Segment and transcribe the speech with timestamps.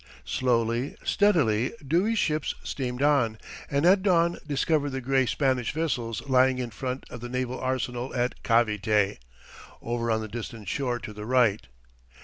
[0.25, 3.37] Slowly, steadily, Dewey's ships steamed on,
[3.69, 8.11] and at dawn discovered the gray Spanish vessels lying in front of the naval arsenal
[8.15, 9.19] at Cavite,
[9.79, 11.67] over on the distant shore to the right.